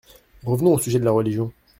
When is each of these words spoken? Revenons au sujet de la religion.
Revenons 0.43 0.73
au 0.73 0.79
sujet 0.79 0.97
de 0.99 1.05
la 1.05 1.11
religion. 1.11 1.51